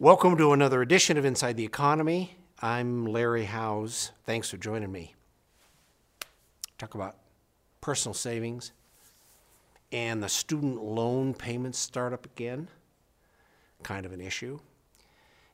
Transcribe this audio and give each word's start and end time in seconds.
Welcome 0.00 0.36
to 0.36 0.52
another 0.52 0.80
edition 0.80 1.16
of 1.16 1.24
Inside 1.24 1.56
the 1.56 1.64
Economy. 1.64 2.36
I'm 2.62 3.04
Larry 3.04 3.46
Howes. 3.46 4.12
Thanks 4.24 4.48
for 4.48 4.56
joining 4.56 4.92
me. 4.92 5.16
Talk 6.78 6.94
about 6.94 7.16
personal 7.80 8.14
savings 8.14 8.70
and 9.90 10.22
the 10.22 10.28
student 10.28 10.80
loan 10.80 11.34
payments 11.34 11.80
start 11.80 12.12
up 12.12 12.26
again. 12.26 12.68
Kind 13.82 14.06
of 14.06 14.12
an 14.12 14.20
issue. 14.20 14.60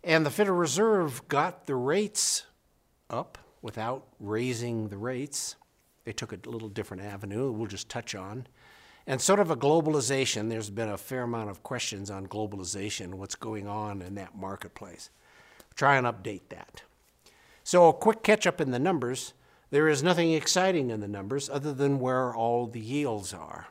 And 0.02 0.26
the 0.26 0.30
Federal 0.30 0.58
Reserve 0.58 1.26
got 1.28 1.64
the 1.64 1.76
rates 1.76 2.44
up 3.08 3.38
without 3.62 4.06
raising 4.20 4.88
the 4.88 4.98
rates. 4.98 5.56
They 6.04 6.12
took 6.12 6.32
a 6.34 6.50
little 6.50 6.68
different 6.68 7.02
avenue, 7.02 7.50
we'll 7.50 7.66
just 7.66 7.88
touch 7.88 8.14
on. 8.14 8.46
And 9.06 9.20
sort 9.20 9.40
of 9.40 9.50
a 9.50 9.56
globalization, 9.56 10.48
there's 10.48 10.70
been 10.70 10.88
a 10.88 10.96
fair 10.96 11.22
amount 11.22 11.50
of 11.50 11.62
questions 11.62 12.10
on 12.10 12.26
globalization, 12.26 13.14
what's 13.14 13.34
going 13.34 13.68
on 13.68 14.00
in 14.00 14.14
that 14.14 14.36
marketplace. 14.36 15.10
Try 15.74 15.96
and 15.96 16.06
update 16.06 16.48
that. 16.48 16.82
So, 17.62 17.88
a 17.88 17.92
quick 17.92 18.22
catch 18.22 18.46
up 18.46 18.60
in 18.60 18.70
the 18.70 18.78
numbers. 18.78 19.34
There 19.70 19.88
is 19.88 20.02
nothing 20.02 20.32
exciting 20.32 20.90
in 20.90 21.00
the 21.00 21.08
numbers 21.08 21.50
other 21.50 21.72
than 21.72 21.98
where 21.98 22.34
all 22.34 22.66
the 22.66 22.80
yields 22.80 23.34
are. 23.34 23.66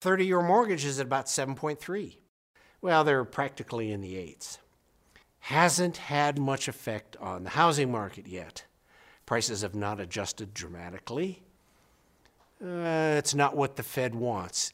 30 0.00 0.26
year 0.26 0.42
mortgage 0.42 0.84
is 0.84 0.98
at 0.98 1.06
about 1.06 1.26
7.3. 1.26 2.16
Well, 2.80 3.04
they're 3.04 3.24
practically 3.24 3.92
in 3.92 4.00
the 4.00 4.16
eights. 4.16 4.58
Hasn't 5.40 5.96
had 5.96 6.38
much 6.38 6.68
effect 6.68 7.16
on 7.18 7.44
the 7.44 7.50
housing 7.50 7.90
market 7.90 8.26
yet. 8.26 8.64
Prices 9.26 9.62
have 9.62 9.74
not 9.74 10.00
adjusted 10.00 10.54
dramatically. 10.54 11.42
Uh, 12.62 13.16
it's 13.18 13.34
not 13.34 13.56
what 13.56 13.74
the 13.74 13.82
Fed 13.82 14.14
wants. 14.14 14.72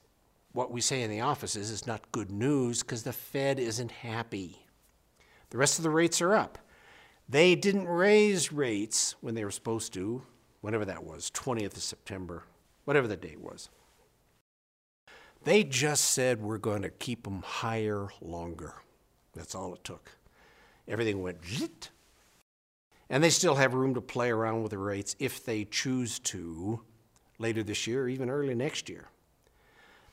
What 0.53 0.71
we 0.71 0.81
say 0.81 1.03
in 1.03 1.11
the 1.11 1.23
office 1.23 1.57
is 1.57 1.71
it's 1.71 1.87
not 1.87 2.13
good 2.13 2.31
news 2.31 2.83
because 2.83 3.03
the 3.03 3.13
Fed 3.13 3.59
isn't 3.59 3.91
happy. 3.91 4.67
The 5.51 5.59
rest 5.59 5.79
of 5.79 5.85
the 5.85 5.91
rates 5.91 6.21
are 6.21 6.35
up. 6.35 6.59
They 7.29 7.55
didn't 7.55 7.89
raise 7.89 8.53
rates 8.53 9.15
when 9.21 9.35
they 9.35 9.45
were 9.45 9.51
supposed 9.51 9.95
to, 9.95 10.23
whenever 10.61 10.85
that 10.85 11.05
was, 11.05 11.31
20th 11.31 11.77
of 11.77 11.83
September, 11.83 12.45
whatever 12.85 13.07
the 13.07 13.17
date 13.17 13.41
was. 13.41 13.71
They 15.45 15.65
just 15.65 16.07
said 16.07 16.43
we're 16.43 16.59
going 16.59 16.83
to 16.83 16.91
keep 16.91 17.25
them 17.25 17.43
higher 17.43 18.09
longer. 18.21 18.75
That's 19.35 19.55
all 19.55 19.75
it 19.75 19.85
took. 19.85 20.11
Everything 20.87 21.23
went 21.23 21.45
zit. 21.45 21.91
And 23.09 23.25
they 23.25 23.31
still 23.31 23.55
have 23.55 23.73
room 23.73 23.95
to 23.95 24.01
play 24.03 24.31
around 24.31 24.63
with 24.63 24.71
the 24.71 24.79
rates 24.79 25.17
if 25.19 25.43
they 25.45 25.65
choose 25.65 26.19
to 26.21 26.83
later 27.39 27.63
this 27.63 27.87
year 27.87 28.05
or 28.05 28.09
even 28.09 28.31
early 28.31 28.55
next 28.55 28.89
year. 28.89 29.09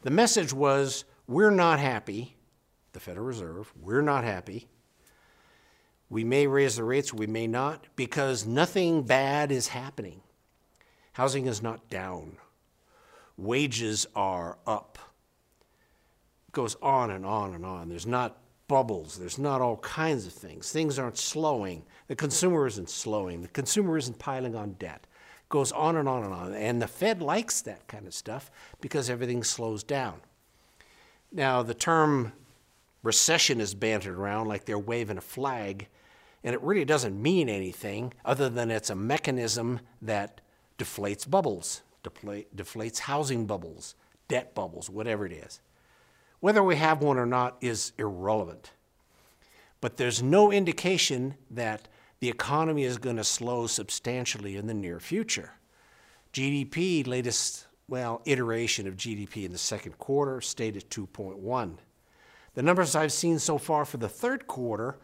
The 0.01 0.11
message 0.11 0.53
was 0.53 1.05
we're 1.27 1.51
not 1.51 1.79
happy, 1.79 2.35
the 2.93 2.99
Federal 2.99 3.25
Reserve, 3.25 3.73
we're 3.79 4.01
not 4.01 4.23
happy. 4.23 4.67
We 6.09 6.23
may 6.23 6.45
raise 6.45 6.75
the 6.75 6.83
rates, 6.83 7.11
we 7.13 7.25
may 7.25 7.47
not, 7.47 7.87
because 7.95 8.45
nothing 8.45 9.01
bad 9.03 9.51
is 9.51 9.69
happening. 9.69 10.21
Housing 11.13 11.47
is 11.47 11.63
not 11.63 11.89
down. 11.89 12.37
Wages 13.37 14.05
are 14.15 14.59
up. 14.67 14.99
It 16.47 16.51
goes 16.51 16.75
on 16.81 17.09
and 17.09 17.25
on 17.25 17.55
and 17.55 17.65
on. 17.65 17.89
There's 17.89 18.05
not 18.05 18.37
bubbles. 18.67 19.17
There's 19.17 19.39
not 19.39 19.61
all 19.61 19.77
kinds 19.77 20.27
of 20.27 20.33
things. 20.33 20.71
Things 20.71 20.99
aren't 20.99 21.17
slowing. 21.17 21.83
The 22.07 22.15
consumer 22.15 22.67
isn't 22.67 22.89
slowing. 22.89 23.41
The 23.41 23.47
consumer 23.47 23.97
isn't 23.97 24.19
piling 24.19 24.55
on 24.55 24.73
debt 24.73 25.07
goes 25.49 25.71
on 25.71 25.95
and 25.95 26.07
on 26.07 26.23
and 26.23 26.33
on. 26.33 26.53
And 26.53 26.81
the 26.81 26.87
Fed 26.87 27.21
likes 27.21 27.61
that 27.61 27.87
kind 27.87 28.07
of 28.07 28.13
stuff 28.13 28.51
because 28.81 29.09
everything 29.09 29.43
slows 29.43 29.83
down. 29.83 30.21
Now, 31.31 31.61
the 31.61 31.73
term 31.73 32.33
recession 33.03 33.61
is 33.61 33.75
bantered 33.75 34.17
around 34.17 34.47
like 34.47 34.65
they're 34.65 34.79
waving 34.79 35.17
a 35.17 35.21
flag, 35.21 35.87
and 36.43 36.53
it 36.53 36.61
really 36.61 36.85
doesn't 36.85 37.21
mean 37.21 37.49
anything 37.49 38.13
other 38.23 38.49
than 38.49 38.71
it's 38.71 38.89
a 38.89 38.95
mechanism 38.95 39.79
that 40.01 40.41
deflates 40.77 41.29
bubbles, 41.29 41.81
deflates 42.03 42.99
housing 42.99 43.45
bubbles, 43.45 43.95
debt 44.27 44.55
bubbles, 44.55 44.89
whatever 44.89 45.25
it 45.25 45.31
is. 45.31 45.59
Whether 46.39 46.63
we 46.63 46.75
have 46.75 47.01
one 47.01 47.17
or 47.17 47.25
not 47.25 47.57
is 47.61 47.93
irrelevant. 47.97 48.71
But 49.81 49.97
there's 49.97 50.21
no 50.21 50.51
indication 50.51 51.35
that 51.51 51.87
the 52.25 52.31
economy 52.31 52.85
is 52.85 52.97
going 52.97 53.17
to 53.17 53.23
slow 53.23 53.67
substantially 53.67 54.55
in 54.57 54.65
the 54.65 54.73
near 54.73 54.99
future. 54.99 55.51
GDP, 56.33 57.05
latest, 57.05 57.67
well, 57.87 58.23
iteration 58.25 58.87
of 58.87 58.97
GDP 58.97 59.45
in 59.45 59.51
the 59.51 59.59
second 59.59 59.99
quarter, 59.99 60.41
stayed 60.41 60.75
at 60.75 60.89
2.1. 60.89 61.77
The 62.55 62.63
numbers 62.63 62.95
I've 62.95 63.13
seen 63.13 63.37
so 63.37 63.59
far 63.59 63.85
for 63.85 63.97
the 63.97 64.09
third 64.09 64.47
quarter 64.47 64.97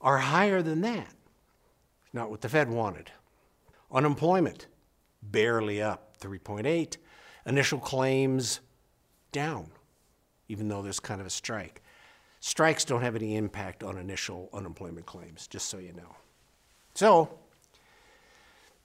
are 0.00 0.16
higher 0.16 0.62
than 0.62 0.80
that. 0.80 1.12
Not 2.14 2.30
what 2.30 2.40
the 2.40 2.48
Fed 2.48 2.70
wanted. 2.70 3.10
Unemployment, 3.90 4.66
barely 5.22 5.82
up, 5.82 6.18
3.8. 6.22 6.96
Initial 7.44 7.80
claims, 7.80 8.60
down, 9.30 9.66
even 10.48 10.68
though 10.68 10.80
there's 10.80 11.00
kind 11.00 11.20
of 11.20 11.26
a 11.26 11.30
strike. 11.30 11.82
Strikes 12.40 12.86
don't 12.86 13.02
have 13.02 13.14
any 13.14 13.36
impact 13.36 13.82
on 13.82 13.98
initial 13.98 14.48
unemployment 14.54 15.04
claims, 15.04 15.46
just 15.46 15.68
so 15.68 15.76
you 15.76 15.92
know. 15.92 16.16
So, 16.94 17.38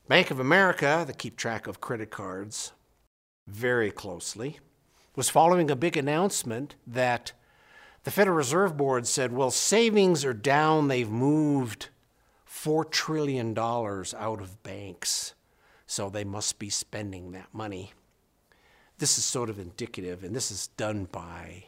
Bank 0.07 0.31
of 0.31 0.39
America, 0.39 1.03
that 1.05 1.17
keep 1.17 1.35
track 1.35 1.67
of 1.67 1.81
credit 1.81 2.09
cards 2.09 2.71
very 3.45 3.91
closely, 3.91 4.59
was 5.15 5.29
following 5.29 5.69
a 5.69 5.75
big 5.75 5.97
announcement 5.97 6.75
that 6.85 7.33
the 8.03 8.11
Federal 8.11 8.37
Reserve 8.37 8.77
Board 8.77 9.05
said, 9.05 9.33
well, 9.33 9.51
savings 9.51 10.23
are 10.23 10.33
down. 10.33 10.87
They've 10.87 11.09
moved 11.09 11.89
$4 12.49 12.89
trillion 12.89 13.57
out 13.57 14.41
of 14.41 14.63
banks, 14.63 15.33
so 15.85 16.09
they 16.09 16.23
must 16.23 16.59
be 16.59 16.69
spending 16.69 17.31
that 17.31 17.53
money. 17.53 17.91
This 18.99 19.17
is 19.17 19.25
sort 19.25 19.49
of 19.49 19.59
indicative, 19.59 20.23
and 20.23 20.33
this 20.33 20.49
is 20.51 20.67
done 20.77 21.09
by 21.11 21.65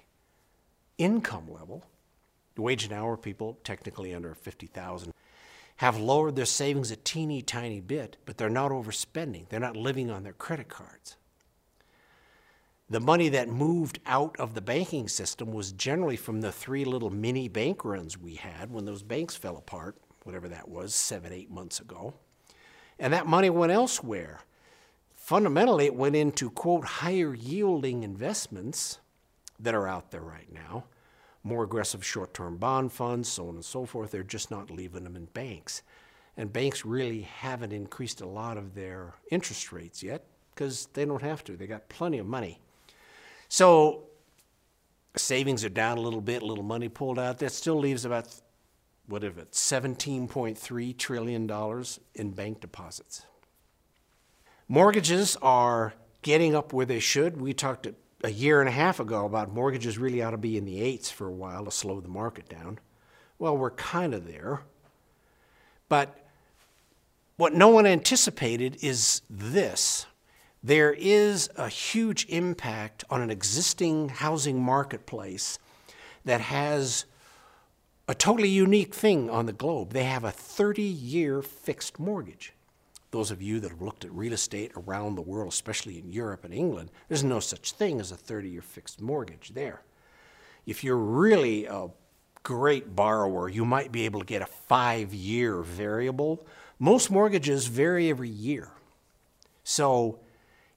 income 0.97 1.51
level. 1.51 1.83
Wage 2.55 2.85
and 2.85 2.93
hour 2.93 3.17
people, 3.17 3.57
technically 3.63 4.13
under 4.13 4.33
50,000 4.33 5.13
have 5.79 5.97
lowered 5.97 6.35
their 6.35 6.43
savings 6.43 6.91
a 6.91 6.97
teeny 6.97 7.41
tiny 7.41 7.79
bit, 7.79 8.17
but 8.25 8.37
they're 8.37 8.49
not 8.49 8.69
overspending. 8.69 9.47
They're 9.47 9.61
not 9.61 9.77
living 9.77 10.11
on 10.11 10.23
their 10.23 10.33
credit 10.33 10.67
cards. 10.67 11.15
The 12.89 12.99
money 12.99 13.29
that 13.29 13.47
moved 13.47 13.99
out 14.05 14.37
of 14.37 14.55
the 14.55 14.61
banking 14.61 15.07
system 15.07 15.53
was 15.53 15.71
generally 15.71 16.17
from 16.17 16.41
the 16.41 16.51
three 16.51 16.83
little 16.83 17.09
mini 17.09 17.47
bank 17.47 17.85
runs 17.85 18.17
we 18.17 18.35
had 18.35 18.69
when 18.69 18.83
those 18.83 19.03
banks 19.03 19.37
fell 19.37 19.55
apart, 19.55 19.95
whatever 20.25 20.49
that 20.49 20.67
was, 20.67 20.93
seven, 20.93 21.31
eight 21.31 21.49
months 21.49 21.79
ago. 21.79 22.13
And 22.99 23.13
that 23.13 23.25
money 23.25 23.49
went 23.49 23.71
elsewhere. 23.71 24.41
Fundamentally, 25.15 25.85
it 25.85 25.95
went 25.95 26.17
into, 26.17 26.49
quote, 26.49 26.83
higher 26.83 27.33
yielding 27.33 28.03
investments 28.03 28.99
that 29.57 29.73
are 29.73 29.87
out 29.87 30.11
there 30.11 30.19
right 30.19 30.51
now 30.51 30.83
more 31.43 31.63
aggressive 31.63 32.05
short 32.05 32.33
term 32.33 32.57
bond 32.57 32.91
funds, 32.91 33.29
so 33.29 33.47
on 33.47 33.55
and 33.55 33.65
so 33.65 33.85
forth. 33.85 34.11
They're 34.11 34.23
just 34.23 34.51
not 34.51 34.69
leaving 34.69 35.03
them 35.03 35.15
in 35.15 35.25
banks. 35.25 35.81
And 36.37 36.53
banks 36.53 36.85
really 36.85 37.21
haven't 37.21 37.73
increased 37.73 38.21
a 38.21 38.27
lot 38.27 38.57
of 38.57 38.75
their 38.75 39.15
interest 39.31 39.71
rates 39.71 40.01
yet 40.01 40.23
because 40.53 40.87
they 40.93 41.05
don't 41.05 41.21
have 41.21 41.43
to. 41.45 41.57
They 41.57 41.67
got 41.67 41.89
plenty 41.89 42.17
of 42.17 42.25
money. 42.25 42.59
So 43.49 44.03
savings 45.15 45.65
are 45.65 45.69
down 45.69 45.97
a 45.97 46.01
little 46.01 46.21
bit, 46.21 46.41
a 46.41 46.45
little 46.45 46.63
money 46.63 46.87
pulled 46.87 47.19
out. 47.19 47.39
That 47.39 47.51
still 47.51 47.79
leaves 47.79 48.05
about, 48.05 48.27
what 49.07 49.23
is 49.23 49.37
it, 49.37 49.51
$17.3 49.51 50.97
trillion 50.97 51.83
in 52.15 52.31
bank 52.31 52.61
deposits. 52.61 53.25
Mortgages 54.67 55.35
are 55.41 55.93
getting 56.21 56.55
up 56.55 56.73
where 56.73 56.85
they 56.85 56.99
should. 56.99 57.41
We 57.41 57.53
talked 57.53 57.87
a 58.23 58.31
year 58.31 58.59
and 58.59 58.67
a 58.67 58.73
half 58.73 58.99
ago 58.99 59.25
about 59.25 59.53
mortgages 59.53 59.97
really 59.97 60.21
ought 60.21 60.31
to 60.31 60.37
be 60.37 60.57
in 60.57 60.65
the 60.65 60.81
eights 60.81 61.09
for 61.09 61.27
a 61.27 61.31
while 61.31 61.65
to 61.65 61.71
slow 61.71 62.01
the 62.01 62.09
market 62.09 62.49
down. 62.49 62.79
Well, 63.37 63.57
we're 63.57 63.71
kind 63.71 64.13
of 64.13 64.27
there. 64.27 64.61
But 65.87 66.27
what 67.37 67.53
no 67.53 67.69
one 67.69 67.85
anticipated 67.85 68.77
is 68.81 69.21
this 69.29 70.05
there 70.61 70.93
is 70.93 71.49
a 71.55 71.69
huge 71.69 72.25
impact 72.27 73.05
on 73.09 73.21
an 73.21 73.31
existing 73.31 74.09
housing 74.09 74.61
marketplace 74.61 75.57
that 76.25 76.41
has 76.41 77.05
a 78.09 78.13
totally 78.13 78.49
unique 78.49 78.93
thing 78.93 79.29
on 79.29 79.45
the 79.45 79.53
globe. 79.53 79.93
They 79.93 80.03
have 80.03 80.25
a 80.25 80.31
30 80.31 80.81
year 80.81 81.41
fixed 81.41 81.97
mortgage 81.97 82.53
those 83.11 83.31
of 83.31 83.41
you 83.41 83.59
that 83.59 83.71
have 83.71 83.81
looked 83.81 84.05
at 84.05 84.11
real 84.11 84.33
estate 84.33 84.71
around 84.75 85.15
the 85.15 85.21
world, 85.21 85.51
especially 85.51 85.97
in 85.97 86.11
Europe 86.11 86.43
and 86.43 86.53
England, 86.53 86.91
there's 87.07 87.23
no 87.23 87.39
such 87.39 87.71
thing 87.71 87.99
as 87.99 88.11
a 88.11 88.17
30 88.17 88.49
year 88.49 88.61
fixed 88.61 89.01
mortgage 89.01 89.51
there. 89.53 89.81
If 90.65 90.83
you're 90.83 90.97
really 90.97 91.65
a 91.65 91.87
great 92.43 92.95
borrower, 92.95 93.49
you 93.49 93.65
might 93.65 93.91
be 93.91 94.05
able 94.05 94.19
to 94.19 94.25
get 94.25 94.41
a 94.41 94.45
five 94.45 95.13
year 95.13 95.61
variable. 95.61 96.45
Most 96.77 97.09
mortgages 97.09 97.67
vary 97.67 98.09
every 98.09 98.29
year. 98.29 98.71
So 99.63 100.19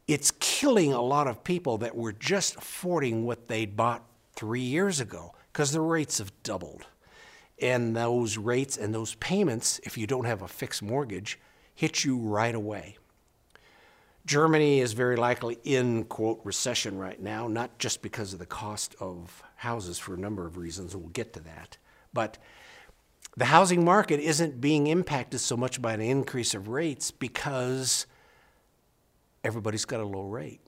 it's 0.09 0.33
killing 0.41 0.93
a 0.93 1.01
lot 1.01 1.29
of 1.29 1.45
people 1.45 1.79
that 1.79 1.97
were 1.97 2.13
just 2.13 2.57
affording 2.57 3.25
what 3.25 3.49
they'd 3.49 3.77
bought 3.77 4.05
three 4.35 4.61
years 4.61 5.01
ago 5.01 5.35
because 5.53 5.73
the 5.73 5.81
rates 5.81 6.19
have 6.19 6.33
doubled. 6.43 6.87
And 7.61 7.95
those 7.95 8.39
rates 8.39 8.77
and 8.77 8.95
those 8.95 9.15
payments, 9.17 9.81
if 9.85 9.97
you 9.97 10.07
don't 10.07 10.25
have 10.25 10.43
a 10.43 10.49
fixed 10.49 10.83
mortgage, 10.83 11.39
hit 11.75 12.05
you 12.05 12.19
right 12.19 12.55
away. 12.55 12.97
Germany 14.25 14.81
is 14.81 14.93
very 14.93 15.17
likely 15.17 15.59
in, 15.65 16.05
quote, 16.05 16.41
recession 16.45 16.97
right 16.97 17.21
now, 17.21 17.49
not 17.49 17.79
just 17.79 18.03
because 18.03 18.33
of 18.33 18.39
the 18.39 18.47
cost 18.47 18.95
of 19.01 19.43
houses 19.57 19.99
for 19.99 20.15
a 20.15 20.19
number 20.19 20.47
of 20.47 20.57
reasons. 20.57 20.95
We'll 20.95 21.09
get 21.09 21.33
to 21.33 21.41
that. 21.41 21.77
But 22.13 22.39
the 23.37 23.47
housing 23.47 23.85
market 23.85 24.21
isn't 24.21 24.61
being 24.61 24.87
impacted 24.87 25.41
so 25.41 25.57
much 25.57 25.83
by 25.83 25.95
an 25.95 26.01
increase 26.01 26.55
of 26.55 26.69
rates 26.69 27.11
because 27.11 28.07
everybody's 29.43 29.85
got 29.85 30.01
a 30.01 30.05
low 30.05 30.25
rate. 30.25 30.61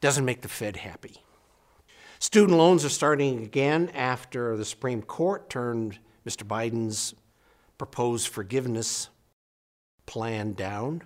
Doesn't 0.00 0.24
make 0.24 0.42
the 0.42 0.48
Fed 0.48 0.78
happy. 0.78 1.22
Student 2.18 2.58
loans 2.58 2.84
are 2.84 2.90
starting 2.90 3.42
again 3.42 3.90
after 3.94 4.56
the 4.56 4.64
Supreme 4.64 5.00
Court 5.00 5.48
turned 5.48 5.98
Mr. 6.26 6.44
Biden's 6.44 7.14
proposed 7.80 8.28
forgiveness 8.28 9.08
plan 10.04 10.52
down. 10.52 11.00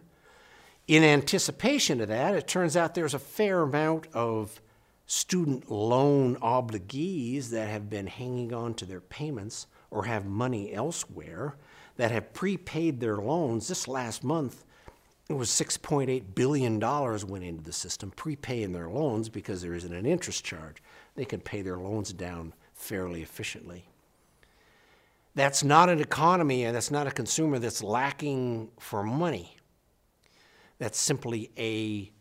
In 0.89 1.05
anticipation 1.05 2.01
of 2.01 2.09
that, 2.09 2.35
it 2.35 2.49
turns 2.49 2.77
out 2.77 2.97
there's 2.97 3.15
a 3.15 3.19
fair 3.21 3.63
amount 3.63 4.09
of 4.13 4.61
student 5.07 5.71
loan 5.71 6.35
obligees 6.41 7.51
that 7.51 7.69
have 7.69 7.89
been 7.89 8.09
hanging 8.09 8.53
on 8.53 8.75
to 8.75 8.85
their 8.85 9.01
payments 9.01 9.69
or 9.89 10.07
have 10.07 10.27
money 10.27 10.75
elsewhere 10.75 11.55
that 11.97 12.11
have 12.11 12.35
prepaid 12.35 12.99
their 12.99 13.19
loans. 13.19 13.69
This 13.69 13.87
last 13.87 14.25
month, 14.25 14.65
it 15.31 15.35
was 15.35 15.51
$6.8 15.51 16.35
billion 16.35 16.81
went 16.81 17.45
into 17.45 17.63
the 17.63 17.73
system 17.73 18.11
prepaying 18.11 18.73
their 18.73 18.89
loans 18.89 19.29
because 19.29 19.63
there 19.63 19.75
isn't 19.75 19.95
an 19.95 20.07
interest 20.07 20.45
charge. 20.45 20.83
They 21.15 21.25
can 21.25 21.39
pay 21.39 21.63
their 21.63 21.79
loans 21.79 22.13
down 22.13 22.53
fairly 22.75 23.23
efficiently. 23.23 23.87
That's 25.35 25.65
not 25.65 25.89
an 25.89 26.01
economy 26.01 26.65
and 26.65 26.77
that's 26.77 26.91
not 26.91 27.07
a 27.07 27.13
consumer 27.13 27.59
that's 27.59 27.83
lacking 27.83 28.71
for 28.79 29.03
money. 29.03 29.57
That's 30.79 30.99
simply 30.99 31.51
a 31.59 32.13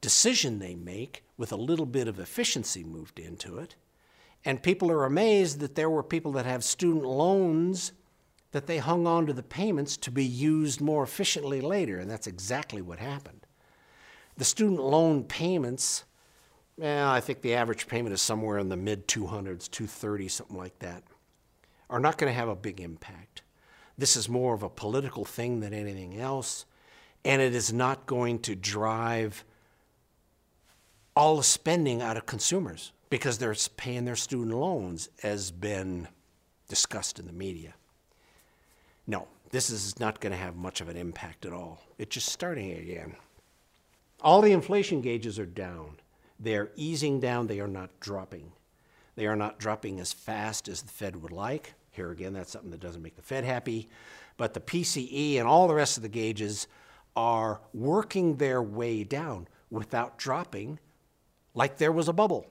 decision 0.00 0.58
they 0.58 0.74
make 0.74 1.24
with 1.36 1.52
a 1.52 1.56
little 1.56 1.86
bit 1.86 2.08
of 2.08 2.18
efficiency 2.18 2.84
moved 2.84 3.18
into 3.18 3.58
it. 3.58 3.74
And 4.44 4.62
people 4.62 4.90
are 4.90 5.04
amazed 5.04 5.60
that 5.60 5.76
there 5.76 5.90
were 5.90 6.02
people 6.02 6.32
that 6.32 6.46
have 6.46 6.64
student 6.64 7.04
loans 7.04 7.92
that 8.50 8.66
they 8.66 8.78
hung 8.78 9.06
on 9.06 9.26
to 9.26 9.32
the 9.32 9.42
payments 9.42 9.96
to 9.96 10.10
be 10.10 10.24
used 10.24 10.80
more 10.80 11.02
efficiently 11.02 11.60
later, 11.60 11.98
and 11.98 12.10
that's 12.10 12.26
exactly 12.26 12.82
what 12.82 12.98
happened. 12.98 13.46
The 14.36 14.44
student 14.44 14.80
loan 14.80 15.24
payments, 15.24 16.04
well, 16.76 17.08
I 17.08 17.20
think 17.20 17.40
the 17.40 17.54
average 17.54 17.86
payment 17.86 18.12
is 18.12 18.20
somewhere 18.20 18.58
in 18.58 18.68
the 18.68 18.76
mid 18.76 19.08
200s, 19.08 19.70
230, 19.70 20.28
something 20.28 20.56
like 20.56 20.78
that, 20.80 21.02
are 21.92 22.00
not 22.00 22.16
going 22.18 22.32
to 22.32 22.36
have 22.36 22.48
a 22.48 22.56
big 22.56 22.80
impact. 22.80 23.42
This 23.98 24.16
is 24.16 24.28
more 24.28 24.54
of 24.54 24.62
a 24.62 24.70
political 24.70 25.26
thing 25.26 25.60
than 25.60 25.74
anything 25.74 26.18
else, 26.18 26.64
and 27.24 27.42
it 27.42 27.54
is 27.54 27.72
not 27.72 28.06
going 28.06 28.38
to 28.40 28.56
drive 28.56 29.44
all 31.14 31.36
the 31.36 31.42
spending 31.42 32.00
out 32.00 32.16
of 32.16 32.24
consumers 32.24 32.92
because 33.10 33.36
they're 33.36 33.54
paying 33.76 34.06
their 34.06 34.16
student 34.16 34.56
loans, 34.56 35.10
as 35.22 35.50
been 35.50 36.08
discussed 36.66 37.18
in 37.18 37.26
the 37.26 37.32
media. 37.32 37.74
No, 39.06 39.28
this 39.50 39.68
is 39.68 40.00
not 40.00 40.20
going 40.20 40.32
to 40.32 40.38
have 40.38 40.56
much 40.56 40.80
of 40.80 40.88
an 40.88 40.96
impact 40.96 41.44
at 41.44 41.52
all. 41.52 41.82
It's 41.98 42.14
just 42.14 42.30
starting 42.30 42.72
again. 42.72 43.16
All 44.22 44.40
the 44.40 44.52
inflation 44.52 45.02
gauges 45.02 45.38
are 45.38 45.44
down. 45.44 45.98
They're 46.40 46.70
easing 46.74 47.20
down, 47.20 47.48
they 47.48 47.60
are 47.60 47.68
not 47.68 48.00
dropping. 48.00 48.52
They 49.14 49.26
are 49.26 49.36
not 49.36 49.58
dropping 49.58 50.00
as 50.00 50.14
fast 50.14 50.66
as 50.66 50.80
the 50.80 50.88
Fed 50.88 51.22
would 51.22 51.32
like. 51.32 51.74
Here 51.92 52.10
again, 52.10 52.32
that's 52.32 52.50
something 52.50 52.70
that 52.70 52.80
doesn't 52.80 53.02
make 53.02 53.16
the 53.16 53.22
Fed 53.22 53.44
happy. 53.44 53.88
But 54.36 54.54
the 54.54 54.60
PCE 54.60 55.38
and 55.38 55.46
all 55.46 55.68
the 55.68 55.74
rest 55.74 55.96
of 55.96 56.02
the 56.02 56.08
gauges 56.08 56.66
are 57.14 57.60
working 57.74 58.36
their 58.36 58.62
way 58.62 59.04
down 59.04 59.46
without 59.70 60.18
dropping 60.18 60.78
like 61.54 61.76
there 61.76 61.92
was 61.92 62.08
a 62.08 62.12
bubble. 62.12 62.46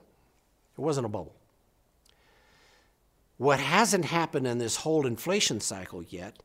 It 0.78 0.80
wasn't 0.80 1.06
a 1.06 1.10
bubble. 1.10 1.34
What 3.36 3.58
hasn't 3.58 4.04
happened 4.04 4.46
in 4.46 4.58
this 4.58 4.76
whole 4.76 5.06
inflation 5.06 5.60
cycle 5.60 6.02
yet 6.04 6.40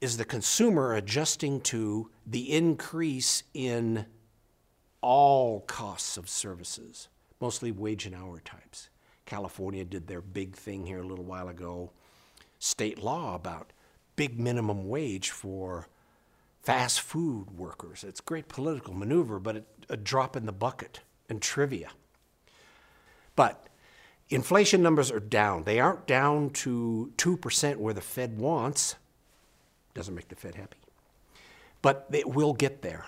is 0.00 0.16
the 0.16 0.24
consumer 0.24 0.94
adjusting 0.94 1.60
to 1.60 2.10
the 2.26 2.52
increase 2.52 3.44
in 3.54 4.06
all 5.00 5.60
costs 5.60 6.16
of 6.16 6.28
services, 6.28 7.08
mostly 7.40 7.70
wage 7.70 8.06
and 8.06 8.14
hour 8.14 8.40
types. 8.40 8.88
California 9.26 9.84
did 9.84 10.06
their 10.06 10.20
big 10.20 10.54
thing 10.54 10.86
here 10.86 11.00
a 11.00 11.06
little 11.06 11.24
while 11.24 11.48
ago, 11.48 11.90
state 12.58 13.02
law 13.02 13.34
about 13.34 13.72
big 14.16 14.38
minimum 14.38 14.88
wage 14.88 15.30
for 15.30 15.88
fast 16.62 17.00
food 17.00 17.58
workers. 17.58 18.04
It's 18.04 18.20
great 18.20 18.48
political 18.48 18.94
maneuver, 18.94 19.38
but 19.38 19.56
it, 19.56 19.66
a 19.88 19.96
drop 19.96 20.36
in 20.36 20.46
the 20.46 20.52
bucket 20.52 21.00
and 21.28 21.40
trivia. 21.40 21.90
But 23.36 23.68
inflation 24.30 24.82
numbers 24.82 25.10
are 25.10 25.20
down. 25.20 25.64
They 25.64 25.80
aren't 25.80 26.06
down 26.06 26.50
to 26.50 27.12
2% 27.16 27.76
where 27.76 27.94
the 27.94 28.00
Fed 28.00 28.38
wants. 28.38 28.96
Doesn't 29.94 30.14
make 30.14 30.28
the 30.28 30.36
Fed 30.36 30.54
happy. 30.54 30.78
But 31.82 32.06
it 32.12 32.28
will 32.28 32.54
get 32.54 32.82
there. 32.82 33.06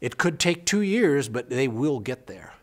It 0.00 0.18
could 0.18 0.38
take 0.38 0.66
two 0.66 0.82
years, 0.82 1.28
but 1.28 1.48
they 1.48 1.68
will 1.68 2.00
get 2.00 2.26
there. 2.26 2.54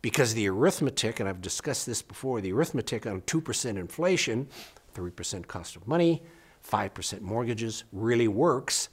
Because 0.00 0.34
the 0.34 0.48
arithmetic, 0.48 1.18
and 1.20 1.28
I've 1.28 1.40
discussed 1.40 1.86
this 1.86 2.02
before, 2.02 2.40
the 2.40 2.52
arithmetic 2.52 3.06
on 3.06 3.22
2% 3.22 3.76
inflation, 3.76 4.48
3% 4.94 5.46
cost 5.46 5.76
of 5.76 5.88
money, 5.88 6.22
5% 6.68 7.20
mortgages, 7.20 7.84
really 7.92 8.28
works 8.28 8.88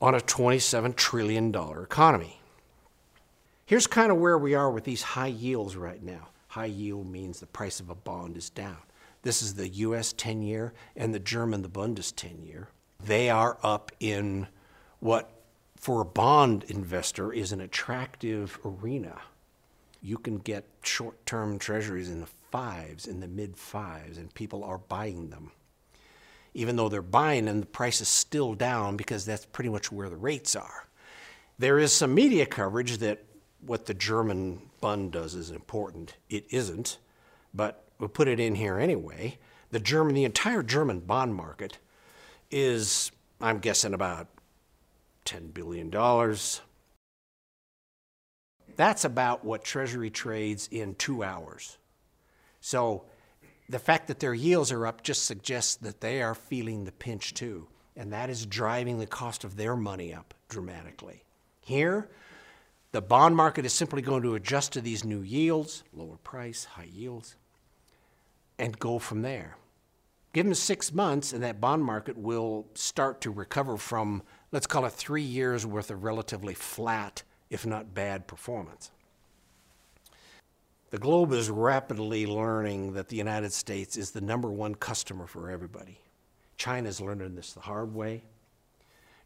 on 0.00 0.14
a 0.14 0.20
$27 0.20 0.96
trillion 0.96 1.54
economy. 1.54 2.40
Here's 3.66 3.86
kind 3.86 4.12
of 4.12 4.18
where 4.18 4.36
we 4.36 4.54
are 4.54 4.70
with 4.70 4.84
these 4.84 5.02
high 5.02 5.28
yields 5.28 5.76
right 5.76 6.02
now. 6.02 6.28
High 6.48 6.66
yield 6.66 7.10
means 7.10 7.40
the 7.40 7.46
price 7.46 7.80
of 7.80 7.88
a 7.88 7.94
bond 7.94 8.36
is 8.36 8.50
down. 8.50 8.76
This 9.22 9.40
is 9.40 9.54
the 9.54 9.68
US 9.68 10.12
10 10.12 10.42
year 10.42 10.74
and 10.96 11.14
the 11.14 11.18
German, 11.18 11.62
the 11.62 11.68
Bundes 11.68 12.12
10 12.14 12.42
year. 12.42 12.68
They 13.02 13.30
are 13.30 13.58
up 13.62 13.90
in 13.98 14.48
what, 15.00 15.30
for 15.76 16.02
a 16.02 16.04
bond 16.04 16.64
investor, 16.68 17.32
is 17.32 17.52
an 17.52 17.60
attractive 17.60 18.58
arena. 18.64 19.16
You 20.04 20.18
can 20.18 20.36
get 20.36 20.68
short 20.82 21.24
term 21.24 21.58
treasuries 21.58 22.10
in 22.10 22.20
the 22.20 22.26
fives, 22.26 23.06
in 23.06 23.20
the 23.20 23.26
mid 23.26 23.56
fives, 23.56 24.18
and 24.18 24.32
people 24.34 24.62
are 24.62 24.76
buying 24.76 25.30
them. 25.30 25.50
Even 26.52 26.76
though 26.76 26.90
they're 26.90 27.00
buying 27.00 27.46
them, 27.46 27.60
the 27.60 27.66
price 27.66 28.02
is 28.02 28.08
still 28.08 28.52
down 28.52 28.98
because 28.98 29.24
that's 29.24 29.46
pretty 29.46 29.70
much 29.70 29.90
where 29.90 30.10
the 30.10 30.16
rates 30.16 30.54
are. 30.54 30.88
There 31.58 31.78
is 31.78 31.90
some 31.90 32.14
media 32.14 32.44
coverage 32.44 32.98
that 32.98 33.24
what 33.62 33.86
the 33.86 33.94
German 33.94 34.60
Bund 34.82 35.10
does 35.10 35.34
is 35.34 35.50
important. 35.50 36.16
It 36.28 36.44
isn't, 36.50 36.98
but 37.54 37.88
we'll 37.98 38.10
put 38.10 38.28
it 38.28 38.38
in 38.38 38.56
here 38.56 38.78
anyway. 38.78 39.38
The 39.70 39.80
German, 39.80 40.14
the 40.14 40.24
entire 40.24 40.62
German 40.62 41.00
bond 41.00 41.34
market 41.34 41.78
is, 42.50 43.10
I'm 43.40 43.58
guessing, 43.58 43.94
about 43.94 44.28
$10 45.24 45.54
billion. 45.54 45.90
That's 48.76 49.04
about 49.04 49.44
what 49.44 49.64
Treasury 49.64 50.10
trades 50.10 50.68
in 50.70 50.94
two 50.94 51.22
hours. 51.22 51.78
So 52.60 53.04
the 53.68 53.78
fact 53.78 54.08
that 54.08 54.20
their 54.20 54.34
yields 54.34 54.72
are 54.72 54.86
up 54.86 55.02
just 55.02 55.24
suggests 55.24 55.76
that 55.76 56.00
they 56.00 56.22
are 56.22 56.34
feeling 56.34 56.84
the 56.84 56.92
pinch 56.92 57.34
too, 57.34 57.68
and 57.96 58.12
that 58.12 58.30
is 58.30 58.46
driving 58.46 58.98
the 58.98 59.06
cost 59.06 59.44
of 59.44 59.56
their 59.56 59.76
money 59.76 60.12
up 60.12 60.34
dramatically. 60.48 61.24
Here, 61.60 62.08
the 62.92 63.02
bond 63.02 63.36
market 63.36 63.64
is 63.64 63.72
simply 63.72 64.02
going 64.02 64.22
to 64.22 64.34
adjust 64.34 64.72
to 64.72 64.80
these 64.80 65.04
new 65.04 65.20
yields, 65.20 65.82
lower 65.92 66.16
price, 66.18 66.64
high 66.64 66.88
yields, 66.92 67.36
and 68.58 68.78
go 68.78 68.98
from 68.98 69.22
there. 69.22 69.56
Give 70.32 70.44
them 70.44 70.54
six 70.54 70.92
months, 70.92 71.32
and 71.32 71.42
that 71.42 71.60
bond 71.60 71.84
market 71.84 72.16
will 72.16 72.66
start 72.74 73.20
to 73.22 73.30
recover 73.30 73.76
from, 73.76 74.22
let's 74.52 74.66
call 74.66 74.84
it 74.84 74.92
three 74.92 75.22
years 75.22 75.64
worth 75.64 75.90
of 75.90 76.04
relatively 76.04 76.54
flat, 76.54 77.22
if 77.54 77.64
not 77.64 77.94
bad, 77.94 78.26
performance. 78.26 78.90
The 80.90 80.98
globe 80.98 81.32
is 81.32 81.48
rapidly 81.48 82.26
learning 82.26 82.94
that 82.94 83.08
the 83.08 83.16
United 83.16 83.52
States 83.52 83.96
is 83.96 84.10
the 84.10 84.20
number 84.20 84.50
one 84.50 84.74
customer 84.74 85.28
for 85.28 85.48
everybody. 85.50 86.00
China 86.56 86.88
is 86.88 87.00
learning 87.00 87.36
this 87.36 87.52
the 87.52 87.60
hard 87.60 87.94
way. 87.94 88.24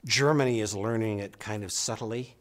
Germany 0.04 0.61
is 0.61 0.76
learning 0.76 1.20
it 1.20 1.38
kind 1.38 1.64
of 1.64 1.73
subtly 1.73 2.37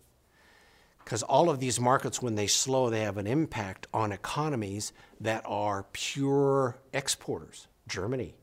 because 1.00 1.24
all 1.24 1.50
of 1.50 1.62
these 1.62 1.80
markets, 1.80 2.22
when 2.22 2.36
they 2.36 2.48
slow, 2.48 2.90
they 2.90 3.02
have 3.02 3.18
an 3.18 3.28
impact 3.28 3.88
on 3.94 4.12
economies 4.12 4.92
that 5.22 5.42
are 5.46 5.86
pure 5.94 6.78
exporters. 6.92 7.68
Germany, 7.88 8.36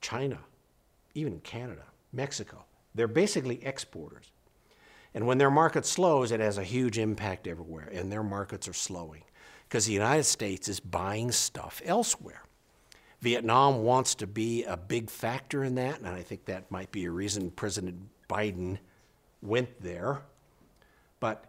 China, 0.00 0.38
even 1.14 1.40
Canada, 1.40 1.82
Mexico. 2.12 2.64
They're 2.94 3.08
basically 3.08 3.64
exporters. 3.64 4.30
And 5.16 5.26
when 5.26 5.38
their 5.38 5.50
market 5.50 5.86
slows, 5.86 6.30
it 6.30 6.40
has 6.40 6.58
a 6.58 6.62
huge 6.62 6.98
impact 6.98 7.46
everywhere, 7.46 7.88
and 7.90 8.12
their 8.12 8.22
markets 8.22 8.68
are 8.68 8.74
slowing 8.74 9.22
because 9.66 9.86
the 9.86 9.94
United 9.94 10.24
States 10.24 10.68
is 10.68 10.78
buying 10.78 11.32
stuff 11.32 11.80
elsewhere. 11.86 12.42
Vietnam 13.22 13.82
wants 13.82 14.14
to 14.16 14.26
be 14.26 14.64
a 14.64 14.76
big 14.76 15.08
factor 15.08 15.64
in 15.64 15.76
that, 15.76 16.00
and 16.00 16.06
I 16.06 16.20
think 16.20 16.44
that 16.44 16.70
might 16.70 16.92
be 16.92 17.06
a 17.06 17.10
reason 17.10 17.50
President 17.50 17.96
Biden 18.28 18.76
went 19.40 19.82
there. 19.82 20.20
But 21.18 21.46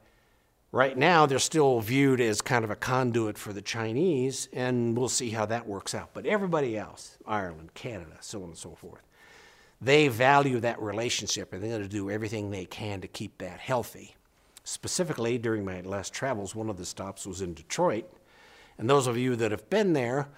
right 0.72 0.98
now, 0.98 1.26
they're 1.26 1.38
still 1.38 1.82
viewed 1.82 2.22
as 2.22 2.42
kind 2.42 2.64
of 2.64 2.72
a 2.72 2.76
conduit 2.78 3.38
for 3.38 3.52
the 3.52 3.62
Chinese, 3.62 4.48
and 4.54 4.98
we'll 4.98 5.10
see 5.10 5.32
how 5.32 5.46
that 5.46 5.68
works 5.68 5.94
out. 5.94 6.12
But 6.14 6.26
everybody 6.26 6.78
else, 6.78 7.18
Ireland, 7.28 7.74
Canada, 7.74 8.16
so 8.22 8.44
on 8.44 8.46
and 8.46 8.58
so 8.58 8.76
forth, 8.76 9.04
they 9.82 10.08
value 10.08 10.60
that 10.60 10.82
relationship 10.82 11.54
and 11.54 11.62
they're 11.62 11.70
going 11.70 11.82
to 11.82 11.88
do 11.88 12.10
everything 12.10 12.50
they 12.50 12.66
can 12.66 13.02
to 13.02 13.08
keep 13.08 13.38
that 13.38 13.60
healthy. 13.60 14.16
Specifically, 14.64 15.38
during 15.38 15.64
my 15.64 15.82
last 15.82 16.14
travels, 16.14 16.56
one 16.56 16.70
of 16.70 16.78
the 16.78 16.86
stops 16.86 17.26
was 17.26 17.42
in 17.42 17.54
Detroit. 17.54 18.12
And 18.78 18.90
those 18.90 19.08
of 19.08 19.18
you 19.18 19.36
that 19.38 19.52
have 19.52 19.70
been 19.70 19.94
there 19.94 20.30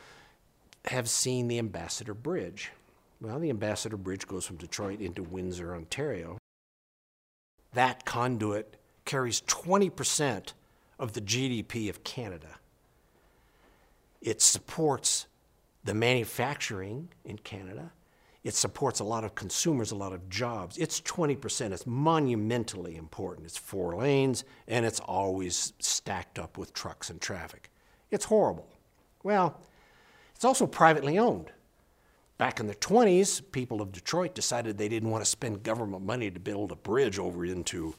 have 0.86 1.10
seen 1.10 1.48
the 1.48 1.58
Ambassador 1.58 2.14
Bridge. 2.14 2.72
Well, 3.22 3.40
the 3.40 3.50
Ambassador 3.50 3.98
Bridge 3.98 4.28
goes 4.28 4.46
from 4.46 4.58
Detroit 4.58 5.02
into 5.02 5.24
Windsor, 5.24 5.76
Ontario. 5.76 6.38
That 7.74 8.06
conduit 8.06 8.78
carries 9.06 9.42
20% 9.42 10.54
of 10.98 11.14
the 11.14 11.22
GDP 11.22 11.90
of 11.90 12.04
Canada. 12.04 12.60
It 14.22 14.42
supports 14.42 15.28
the 15.84 15.94
manufacturing 15.94 17.10
in 17.24 17.38
Canada. 17.40 17.92
It 18.44 18.54
supports 18.54 19.02
a 19.02 19.04
lot 19.04 19.26
of 19.26 19.36
consumers, 19.36 19.92
a 19.92 19.96
lot 19.96 20.14
of 20.14 20.30
jobs. 20.30 20.78
It's 20.78 21.02
20%. 21.02 21.72
It's 21.72 21.86
monumentally 21.86 22.96
important. 22.96 23.46
It's 23.46 23.58
four 23.58 23.98
lanes, 23.98 24.46
and 24.68 24.86
it's 24.86 25.02
always 25.02 25.74
stacked 25.80 26.40
up 26.40 26.58
with 26.58 26.74
trucks 26.74 27.10
and 27.10 27.20
traffic. 27.20 27.70
It's 28.12 28.26
horrible. 28.26 28.68
Well, 29.24 29.60
it's 30.34 30.46
also 30.46 30.66
privately 30.66 31.20
owned. 31.20 31.52
Back 32.38 32.62
in 32.62 32.68
the 32.68 32.76
20s, 32.76 33.42
people 33.52 33.82
of 33.82 33.92
Detroit 33.92 34.34
decided 34.34 34.78
they 34.78 34.88
didn't 34.88 35.10
want 35.10 35.26
to 35.26 35.30
spend 35.30 35.62
government 35.62 36.06
money 36.06 36.32
to 36.32 36.40
build 36.40 36.72
a 36.72 36.78
bridge 36.78 37.20
over 37.20 37.44
into 37.44 37.94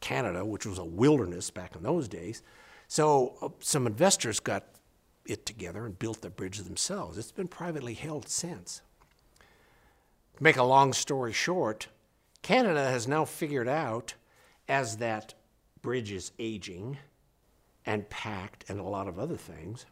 Canada, 0.00 0.42
which 0.42 0.64
was 0.64 0.78
a 0.78 0.84
wilderness 0.84 1.50
back 1.50 1.76
in 1.76 1.82
those 1.82 2.08
days. 2.08 2.42
So 2.88 3.36
uh, 3.42 3.48
some 3.60 3.86
investors 3.86 4.40
got 4.40 4.64
it 5.26 5.44
together 5.44 5.84
and 5.84 5.98
built 5.98 6.22
the 6.22 6.30
bridge 6.30 6.58
themselves. 6.58 7.18
It's 7.18 7.32
been 7.32 7.48
privately 7.48 7.92
held 7.92 8.26
since. 8.28 8.80
Make 10.42 10.56
a 10.56 10.64
long 10.64 10.92
story 10.92 11.32
short, 11.32 11.86
Canada 12.42 12.90
has 12.90 13.06
now 13.06 13.24
figured 13.24 13.68
out 13.68 14.14
as 14.68 14.96
that 14.96 15.34
bridge 15.82 16.10
is 16.10 16.32
aging 16.36 16.98
and 17.86 18.10
packed 18.10 18.64
and 18.68 18.80
a 18.80 18.82
lot 18.82 19.06
of 19.06 19.20
other 19.20 19.36
things, 19.36 19.86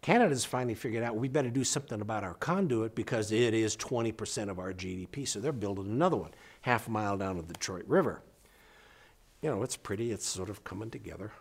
Canada's 0.00 0.44
finally 0.44 0.76
figured 0.76 1.02
out 1.02 1.16
we 1.16 1.26
better 1.26 1.50
do 1.50 1.64
something 1.64 2.00
about 2.00 2.22
our 2.22 2.34
conduit 2.34 2.94
because 2.94 3.32
it 3.32 3.54
is 3.54 3.76
20% 3.76 4.48
of 4.48 4.60
our 4.60 4.72
GDP. 4.72 5.26
So 5.26 5.40
they're 5.40 5.50
building 5.50 5.86
another 5.86 6.16
one, 6.16 6.30
half 6.60 6.86
a 6.86 6.92
mile 6.92 7.18
down 7.18 7.36
the 7.36 7.42
Detroit 7.42 7.86
River. 7.88 8.22
You 9.42 9.50
know, 9.50 9.64
it's 9.64 9.76
pretty, 9.76 10.12
it's 10.12 10.28
sort 10.28 10.48
of 10.48 10.62
coming 10.62 10.90
together. 10.90 11.32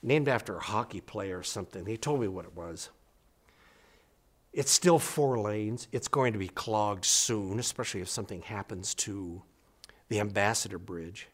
Named 0.00 0.28
after 0.28 0.58
a 0.58 0.62
hockey 0.62 1.00
player 1.00 1.40
or 1.40 1.42
something. 1.42 1.86
He 1.86 1.96
told 1.96 2.20
me 2.20 2.28
what 2.28 2.44
it 2.44 2.54
was. 2.54 2.90
It's 4.52 4.70
still 4.70 4.98
four 4.98 5.38
lanes. 5.38 5.88
It's 5.92 6.08
going 6.08 6.32
to 6.32 6.38
be 6.38 6.48
clogged 6.48 7.04
soon, 7.04 7.58
especially 7.58 8.00
if 8.00 8.08
something 8.08 8.42
happens 8.42 8.94
to 8.96 9.42
the 10.08 10.20
Ambassador 10.20 10.78
Bridge 10.78 11.28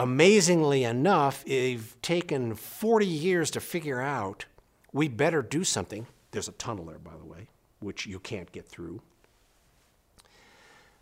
amazingly 0.00 0.84
enough, 0.84 1.44
they've 1.44 1.94
taken 2.00 2.54
40 2.54 3.06
years 3.06 3.50
to 3.52 3.60
figure 3.60 4.00
out 4.00 4.46
we 4.92 5.08
better 5.08 5.42
do 5.42 5.62
something. 5.62 6.06
There's 6.30 6.48
a 6.48 6.52
tunnel 6.52 6.86
there, 6.86 6.98
by 6.98 7.16
the 7.18 7.24
way, 7.24 7.48
which 7.80 8.06
you 8.06 8.18
can't 8.18 8.50
get 8.50 8.66
through. 8.66 9.02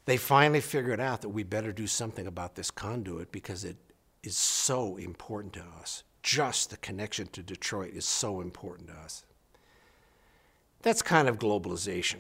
They 0.05 0.17
finally 0.17 0.61
figured 0.61 1.01
out 1.01 1.21
that 1.21 1.29
we 1.29 1.43
better 1.43 1.71
do 1.71 1.87
something 1.87 2.27
about 2.27 2.55
this 2.55 2.71
conduit 2.71 3.31
because 3.31 3.65
it 3.65 3.77
is 4.23 4.37
so 4.37 4.97
important 4.97 5.53
to 5.55 5.65
us. 5.79 6.03
Just 6.23 6.71
the 6.71 6.77
connection 6.79 7.29
to 7.29 7.43
Detroit 7.43 7.93
is 7.95 8.05
so 8.05 8.41
important 8.41 8.89
to 8.89 8.95
us. 8.95 9.25
That's 10.83 11.03
kind 11.03 11.29
of 11.29 11.39
globalization. 11.39 12.19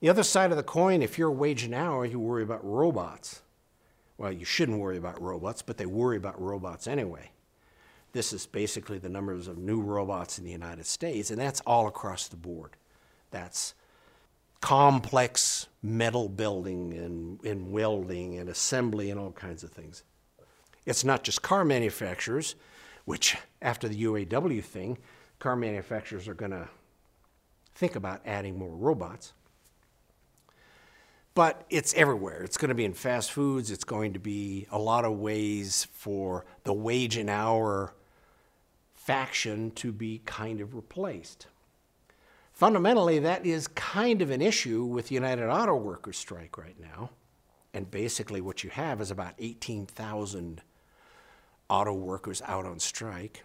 The 0.00 0.08
other 0.08 0.22
side 0.22 0.50
of 0.50 0.56
the 0.56 0.62
coin, 0.62 1.02
if 1.02 1.18
you're 1.18 1.28
a 1.28 1.32
wage 1.32 1.64
an 1.64 1.74
hour, 1.74 2.04
you 2.04 2.20
worry 2.20 2.42
about 2.42 2.64
robots. 2.64 3.42
Well, 4.16 4.32
you 4.32 4.44
shouldn't 4.44 4.78
worry 4.78 4.96
about 4.96 5.20
robots, 5.20 5.62
but 5.62 5.76
they 5.76 5.86
worry 5.86 6.16
about 6.16 6.40
robots 6.40 6.86
anyway. 6.86 7.30
This 8.12 8.32
is 8.32 8.46
basically 8.46 8.98
the 8.98 9.08
numbers 9.08 9.48
of 9.48 9.58
new 9.58 9.80
robots 9.80 10.38
in 10.38 10.44
the 10.44 10.50
United 10.50 10.86
States, 10.86 11.30
and 11.30 11.40
that's 11.40 11.60
all 11.60 11.86
across 11.86 12.28
the 12.28 12.36
board. 12.36 12.76
That's 13.30 13.74
complex 14.60 15.68
metal 15.82 16.28
building 16.28 16.94
and, 16.94 17.44
and 17.44 17.70
welding 17.70 18.38
and 18.38 18.48
assembly 18.48 19.10
and 19.10 19.20
all 19.20 19.30
kinds 19.30 19.62
of 19.62 19.70
things. 19.70 20.02
It's 20.86 21.04
not 21.04 21.22
just 21.22 21.42
car 21.42 21.64
manufacturers, 21.64 22.56
which 23.04 23.36
after 23.62 23.88
the 23.88 24.04
UAW 24.04 24.64
thing, 24.64 24.98
car 25.38 25.54
manufacturers 25.54 26.26
are 26.26 26.34
going 26.34 26.50
to 26.50 26.68
think 27.78 27.96
about 27.96 28.20
adding 28.26 28.58
more 28.58 28.74
robots 28.76 29.32
but 31.38 31.64
it's 31.70 31.94
everywhere. 31.94 32.42
It's 32.42 32.56
going 32.56 32.70
to 32.70 32.74
be 32.74 32.84
in 32.84 32.94
fast 32.94 33.30
foods. 33.30 33.70
It's 33.70 33.84
going 33.84 34.14
to 34.14 34.18
be 34.18 34.66
a 34.72 34.78
lot 34.80 35.04
of 35.04 35.20
ways 35.20 35.86
for 35.92 36.44
the 36.64 36.72
wage 36.72 37.16
and 37.16 37.30
hour 37.30 37.94
faction 38.92 39.70
to 39.76 39.92
be 39.92 40.20
kind 40.26 40.60
of 40.60 40.74
replaced. 40.74 41.46
Fundamentally, 42.52 43.20
that 43.20 43.46
is 43.46 43.68
kind 43.68 44.20
of 44.20 44.32
an 44.32 44.42
issue 44.42 44.82
with 44.82 45.10
the 45.10 45.14
United 45.14 45.48
Auto 45.48 45.76
Workers 45.76 46.18
strike 46.18 46.58
right 46.58 46.74
now. 46.80 47.10
And 47.72 47.88
basically, 47.88 48.40
what 48.40 48.64
you 48.64 48.70
have 48.70 49.00
is 49.00 49.12
about 49.12 49.34
18,000 49.38 50.60
auto 51.70 51.92
workers 51.92 52.42
out 52.46 52.66
on 52.66 52.80
strike. 52.80 53.44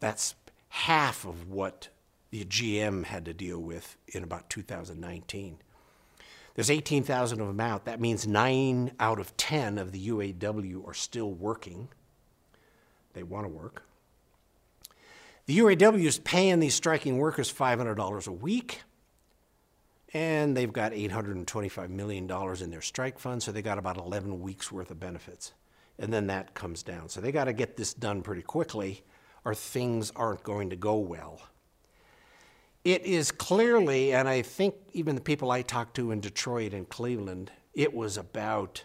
That's 0.00 0.34
half 0.70 1.26
of 1.26 1.50
what 1.50 1.90
the 2.38 2.44
GM 2.44 3.04
had 3.04 3.24
to 3.24 3.32
deal 3.32 3.58
with 3.58 3.96
in 4.08 4.22
about 4.22 4.50
2019. 4.50 5.58
There's 6.54 6.70
18,000 6.70 7.40
of 7.40 7.46
them 7.46 7.60
out. 7.60 7.86
That 7.86 8.00
means 8.00 8.26
nine 8.26 8.92
out 9.00 9.18
of 9.18 9.36
10 9.36 9.78
of 9.78 9.92
the 9.92 10.08
UAW 10.08 10.86
are 10.86 10.94
still 10.94 11.32
working. 11.32 11.88
They 13.14 13.22
want 13.22 13.46
to 13.46 13.48
work. 13.48 13.84
The 15.46 15.58
UAW 15.58 16.04
is 16.04 16.18
paying 16.18 16.60
these 16.60 16.74
striking 16.74 17.18
workers 17.18 17.52
$500 17.52 18.26
a 18.26 18.32
week, 18.32 18.82
and 20.12 20.56
they've 20.56 20.72
got 20.72 20.92
$825 20.92 21.88
million 21.88 22.30
in 22.60 22.70
their 22.70 22.82
strike 22.82 23.18
fund, 23.18 23.42
so 23.42 23.52
they 23.52 23.62
got 23.62 23.78
about 23.78 23.96
11 23.96 24.40
weeks 24.40 24.70
worth 24.70 24.90
of 24.90 25.00
benefits. 25.00 25.52
And 25.98 26.12
then 26.12 26.26
that 26.26 26.52
comes 26.52 26.82
down. 26.82 27.08
So 27.08 27.20
they 27.22 27.32
got 27.32 27.44
to 27.44 27.54
get 27.54 27.76
this 27.76 27.94
done 27.94 28.22
pretty 28.22 28.42
quickly, 28.42 29.04
or 29.44 29.54
things 29.54 30.12
aren't 30.16 30.42
going 30.42 30.70
to 30.70 30.76
go 30.76 30.96
well 30.96 31.40
it 32.86 33.04
is 33.04 33.32
clearly, 33.32 34.12
and 34.12 34.28
I 34.28 34.42
think 34.42 34.76
even 34.92 35.16
the 35.16 35.20
people 35.20 35.50
I 35.50 35.62
talked 35.62 35.96
to 35.96 36.12
in 36.12 36.20
Detroit 36.20 36.72
and 36.72 36.88
Cleveland, 36.88 37.50
it 37.74 37.92
was 37.92 38.16
about 38.16 38.84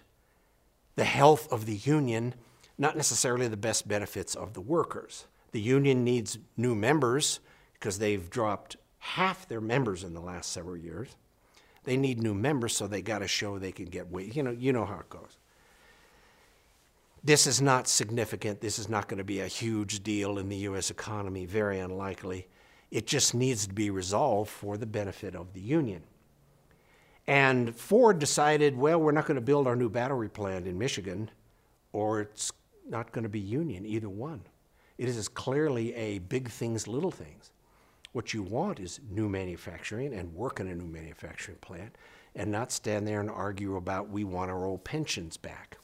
the 0.96 1.04
health 1.04 1.48
of 1.54 1.68
the 1.68 1.76
union, 1.76 2.34
not 2.80 2.98
necessarily 2.98 3.48
the 3.48 3.58
best 3.58 3.88
benefits 3.88 4.34
of 4.34 4.54
the 4.56 4.60
workers. 4.60 5.28
The 5.52 5.62
union 5.62 6.04
needs 6.04 6.40
new 6.58 6.74
members 6.74 7.42
because 7.74 8.00
they've 8.00 8.28
dropped 8.28 8.76
half 8.98 9.48
their 9.48 9.62
members 9.62 10.04
in 10.04 10.16
the 10.16 10.20
last 10.20 10.52
several 10.52 10.78
years. 10.78 11.16
They 11.84 11.96
need 11.96 12.24
new 12.24 12.34
members, 12.34 12.76
so 12.76 12.88
they 12.88 13.04
got 13.04 13.20
to 13.20 13.28
show 13.28 13.60
they 13.60 13.72
can 13.72 13.86
get 13.86 14.10
weight. 14.10 14.36
You 14.36 14.42
know, 14.42 14.50
you 14.50 14.74
know 14.74 14.86
how 14.86 14.98
it 14.98 15.10
goes. 15.10 15.38
This 17.24 17.46
is 17.46 17.62
not 17.62 17.88
significant. 17.88 18.62
This 18.62 18.80
is 18.80 18.90
not 18.90 19.08
going 19.08 19.20
to 19.20 19.24
be 19.24 19.42
a 19.42 19.48
huge 19.48 20.02
deal 20.02 20.40
in 20.40 20.50
the 20.50 20.58
U.S. 20.58 20.90
economy. 20.90 21.46
Very 21.46 21.78
unlikely. 21.78 22.48
It 22.92 23.08
just 23.08 23.34
needs 23.34 23.66
to 23.68 23.74
be 23.74 23.90
resolved 23.90 24.50
for 24.50 24.78
the 24.78 24.86
benefit 24.86 25.34
of 25.36 25.54
the 25.54 25.62
Union. 25.62 26.04
And 27.26 27.76
Ford 27.76 28.20
decided, 28.20 28.76
well, 28.76 29.00
we're 29.00 29.14
not 29.14 29.26
going 29.26 29.36
to 29.36 29.42
build 29.42 29.68
our 29.68 29.76
new 29.76 29.90
battery 29.90 30.28
plant 30.30 30.68
in 30.68 30.78
Michigan, 30.78 31.32
or 31.94 32.22
it's 32.22 32.52
not 32.90 33.12
going 33.12 33.24
to 33.24 33.30
be 33.30 33.40
Union, 33.40 33.86
either 33.86 34.10
one. 34.10 34.42
It 34.98 35.08
is 35.08 35.28
clearly 35.28 35.96
a 35.96 36.20
big 36.20 36.50
things, 36.50 36.88
little 36.88 37.12
things. 37.12 37.52
What 38.12 38.34
you 38.34 38.44
want 38.44 38.80
is 38.80 39.00
new 39.10 39.30
manufacturing 39.30 40.14
and 40.14 40.34
work 40.34 40.60
in 40.60 40.68
a 40.68 40.76
new 40.76 40.86
manufacturing 40.86 41.58
plant 41.62 41.96
and 42.36 42.52
not 42.52 42.72
stand 42.72 43.08
there 43.08 43.22
and 43.22 43.30
argue 43.30 43.78
about 43.78 44.10
we 44.10 44.24
want 44.24 44.52
our 44.52 44.66
old 44.66 44.84
pensions 44.84 45.38
back. 45.38 45.78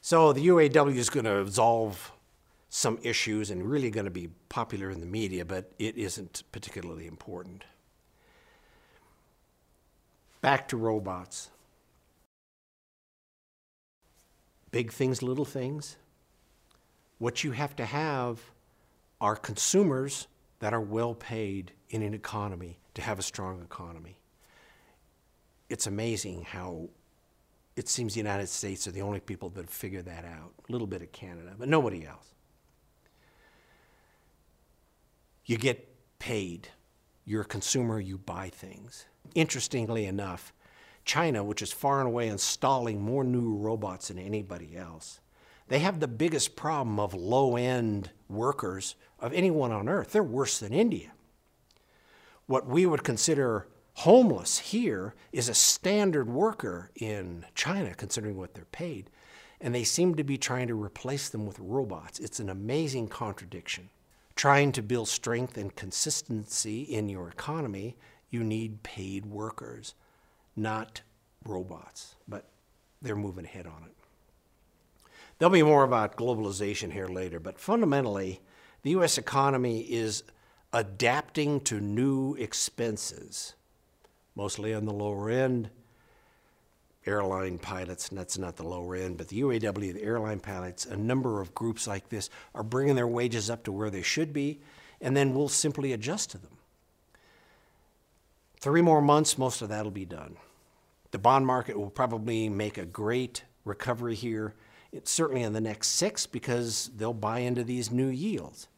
So 0.00 0.32
the 0.32 0.46
UAW 0.46 0.94
is 0.94 1.10
going 1.10 1.24
to 1.24 1.32
resolve 1.32 2.12
some 2.76 2.98
issues 3.02 3.52
and 3.52 3.70
really 3.70 3.88
going 3.88 4.04
to 4.04 4.10
be 4.10 4.28
popular 4.48 4.90
in 4.90 4.98
the 4.98 5.06
media, 5.06 5.44
but 5.44 5.70
it 5.78 5.96
isn't 5.96 6.42
particularly 6.50 7.06
important. 7.06 7.62
Back 10.40 10.66
to 10.68 10.76
robots. 10.76 11.50
Big 14.72 14.92
things, 14.92 15.22
little 15.22 15.44
things. 15.44 15.96
What 17.18 17.44
you 17.44 17.52
have 17.52 17.76
to 17.76 17.84
have 17.84 18.40
are 19.20 19.36
consumers 19.36 20.26
that 20.58 20.74
are 20.74 20.80
well 20.80 21.14
paid 21.14 21.70
in 21.90 22.02
an 22.02 22.12
economy 22.12 22.80
to 22.94 23.02
have 23.02 23.20
a 23.20 23.22
strong 23.22 23.62
economy. 23.62 24.18
It's 25.68 25.86
amazing 25.86 26.42
how 26.42 26.88
it 27.76 27.88
seems 27.88 28.14
the 28.14 28.18
United 28.18 28.48
States 28.48 28.88
are 28.88 28.92
the 28.92 29.02
only 29.02 29.20
people 29.20 29.48
that 29.50 29.60
have 29.60 29.70
figured 29.70 30.06
that 30.06 30.24
out. 30.24 30.54
A 30.68 30.72
little 30.72 30.88
bit 30.88 31.02
of 31.02 31.12
Canada, 31.12 31.54
but 31.56 31.68
nobody 31.68 32.04
else. 32.04 32.33
You 35.46 35.58
get 35.58 36.18
paid. 36.18 36.68
You're 37.24 37.42
a 37.42 37.46
consumer, 37.46 38.00
you 38.00 38.18
buy 38.18 38.48
things. 38.50 39.06
Interestingly 39.34 40.06
enough, 40.06 40.52
China, 41.04 41.44
which 41.44 41.62
is 41.62 41.72
far 41.72 42.00
and 42.00 42.08
away 42.08 42.28
installing 42.28 43.00
more 43.00 43.24
new 43.24 43.54
robots 43.56 44.08
than 44.08 44.18
anybody 44.18 44.76
else, 44.76 45.20
they 45.68 45.78
have 45.78 46.00
the 46.00 46.08
biggest 46.08 46.56
problem 46.56 47.00
of 47.00 47.14
low 47.14 47.56
end 47.56 48.10
workers 48.28 48.96
of 49.18 49.32
anyone 49.32 49.72
on 49.72 49.88
earth. 49.88 50.12
They're 50.12 50.22
worse 50.22 50.60
than 50.60 50.72
India. 50.72 51.12
What 52.46 52.66
we 52.66 52.84
would 52.84 53.04
consider 53.04 53.66
homeless 53.94 54.58
here 54.58 55.14
is 55.32 55.48
a 55.48 55.54
standard 55.54 56.28
worker 56.28 56.90
in 56.94 57.46
China, 57.54 57.94
considering 57.94 58.36
what 58.36 58.54
they're 58.54 58.66
paid. 58.66 59.08
And 59.60 59.74
they 59.74 59.84
seem 59.84 60.14
to 60.16 60.24
be 60.24 60.36
trying 60.36 60.68
to 60.68 60.82
replace 60.82 61.30
them 61.30 61.46
with 61.46 61.58
robots. 61.58 62.18
It's 62.18 62.40
an 62.40 62.50
amazing 62.50 63.08
contradiction. 63.08 63.88
Trying 64.36 64.72
to 64.72 64.82
build 64.82 65.08
strength 65.08 65.56
and 65.56 65.74
consistency 65.74 66.82
in 66.82 67.08
your 67.08 67.28
economy, 67.28 67.96
you 68.30 68.42
need 68.42 68.82
paid 68.82 69.26
workers, 69.26 69.94
not 70.56 71.02
robots. 71.44 72.16
But 72.26 72.48
they're 73.00 73.16
moving 73.16 73.44
ahead 73.44 73.66
on 73.66 73.84
it. 73.84 73.94
There'll 75.38 75.52
be 75.52 75.62
more 75.62 75.84
about 75.84 76.16
globalization 76.16 76.92
here 76.92 77.08
later, 77.08 77.40
but 77.40 77.58
fundamentally, 77.58 78.40
the 78.82 78.90
U.S. 78.90 79.18
economy 79.18 79.80
is 79.80 80.24
adapting 80.72 81.60
to 81.60 81.80
new 81.80 82.34
expenses 82.34 83.54
mostly 84.34 84.74
on 84.74 84.84
the 84.84 84.92
lower 84.92 85.30
end. 85.30 85.70
Airline 87.06 87.58
pilots, 87.58 88.08
and 88.08 88.18
that's 88.18 88.38
not 88.38 88.56
the 88.56 88.66
lower 88.66 88.96
end, 88.96 89.18
but 89.18 89.28
the 89.28 89.40
UAW, 89.40 89.92
the 89.92 90.02
airline 90.02 90.40
pilots, 90.40 90.86
a 90.86 90.96
number 90.96 91.40
of 91.40 91.54
groups 91.54 91.86
like 91.86 92.08
this 92.08 92.30
are 92.54 92.62
bringing 92.62 92.94
their 92.94 93.06
wages 93.06 93.50
up 93.50 93.64
to 93.64 93.72
where 93.72 93.90
they 93.90 94.02
should 94.02 94.32
be, 94.32 94.60
and 95.00 95.16
then 95.16 95.34
we'll 95.34 95.48
simply 95.48 95.92
adjust 95.92 96.30
to 96.30 96.38
them. 96.38 96.56
Three 98.60 98.82
more 98.82 99.02
months, 99.02 99.36
most 99.36 99.60
of 99.60 99.68
that 99.68 99.84
will 99.84 99.90
be 99.90 100.06
done. 100.06 100.36
The 101.10 101.18
bond 101.18 101.46
market 101.46 101.78
will 101.78 101.90
probably 101.90 102.48
make 102.48 102.78
a 102.78 102.86
great 102.86 103.44
recovery 103.64 104.14
here, 104.14 104.54
it's 104.92 105.10
certainly 105.10 105.42
in 105.42 105.52
the 105.52 105.60
next 105.60 105.88
six, 105.88 106.26
because 106.26 106.90
they'll 106.96 107.12
buy 107.12 107.40
into 107.40 107.64
these 107.64 107.90
new 107.90 108.08
yields. 108.08 108.68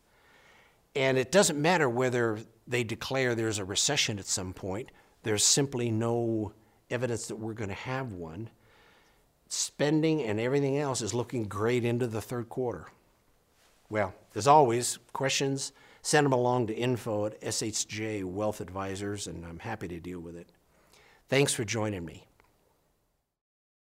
And 0.94 1.18
it 1.18 1.30
doesn't 1.30 1.60
matter 1.60 1.88
whether 1.88 2.40
they 2.66 2.82
declare 2.82 3.34
there's 3.34 3.58
a 3.58 3.64
recession 3.64 4.18
at 4.18 4.26
some 4.26 4.52
point 4.52 4.90
there's 5.26 5.42
simply 5.42 5.90
no 5.90 6.52
evidence 6.90 7.26
that 7.26 7.36
we're 7.36 7.54
going 7.54 7.68
to 7.68 7.74
have 7.74 8.12
one. 8.12 8.50
Spending 9.48 10.22
and 10.22 10.40
everything 10.40 10.78
else 10.78 11.00
is 11.02 11.14
looking 11.14 11.44
great 11.44 11.84
into 11.84 12.06
the 12.06 12.20
third 12.20 12.48
quarter. 12.48 12.86
Well, 13.88 14.14
as 14.34 14.48
always, 14.48 14.98
questions, 15.12 15.72
send 16.02 16.24
them 16.24 16.32
along 16.32 16.66
to 16.66 16.74
info 16.74 17.26
at 17.26 17.40
SHJ 17.40 18.24
Wealth 18.24 18.60
Advisors, 18.60 19.26
and 19.26 19.44
I'm 19.44 19.60
happy 19.60 19.86
to 19.88 20.00
deal 20.00 20.20
with 20.20 20.36
it. 20.36 20.48
Thanks 21.28 21.54
for 21.54 21.64
joining 21.64 22.04
me. 22.04 22.26